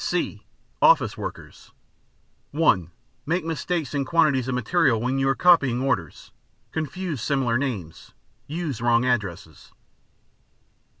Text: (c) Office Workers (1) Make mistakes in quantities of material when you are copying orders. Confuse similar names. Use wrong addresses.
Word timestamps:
(c) 0.03 0.41
Office 0.81 1.15
Workers 1.15 1.73
(1) 2.49 2.89
Make 3.27 3.45
mistakes 3.45 3.93
in 3.93 4.03
quantities 4.03 4.47
of 4.47 4.55
material 4.55 4.99
when 4.99 5.19
you 5.19 5.29
are 5.29 5.35
copying 5.35 5.79
orders. 5.79 6.31
Confuse 6.71 7.21
similar 7.21 7.55
names. 7.59 8.11
Use 8.47 8.81
wrong 8.81 9.05
addresses. 9.05 9.73